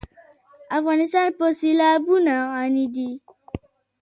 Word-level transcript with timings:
افغانستان 0.77 1.27
په 1.37 1.45
سیلابونه 1.59 2.33
غني 2.53 2.85
دی. 2.95 3.09